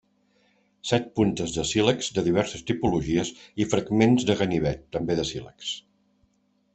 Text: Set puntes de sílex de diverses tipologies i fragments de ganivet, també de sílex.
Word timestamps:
Set 0.91 1.03
puntes 1.17 1.51
de 1.57 1.65
sílex 1.71 2.07
de 2.15 2.23
diverses 2.29 2.65
tipologies 2.71 3.31
i 3.65 3.69
fragments 3.77 4.25
de 4.31 4.37
ganivet, 4.43 4.83
també 4.97 5.19
de 5.21 5.27
sílex. 5.33 5.71